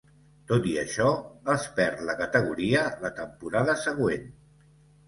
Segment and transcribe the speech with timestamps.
[0.51, 1.09] Tot i això,
[1.57, 4.31] es perd la categoria la temporada següent.